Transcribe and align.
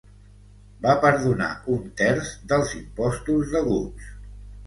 Va 0.85 0.93
perdonar 1.01 1.49
un 1.75 1.83
terç 2.01 2.31
dels 2.53 2.73
impostos 2.79 3.55
deguts. 3.57 4.09